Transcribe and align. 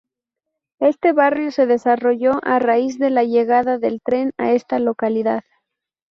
Este 0.79 1.11
barrio 1.13 1.51
se 1.51 1.67
desarrolló 1.67 2.39
a 2.41 2.57
raíz 2.57 2.97
de 2.97 3.11
la 3.11 3.23
llegada 3.23 3.77
del 3.77 4.01
tren 4.03 4.31
a 4.39 4.51
esta 4.53 4.79
localidad. 4.79 5.43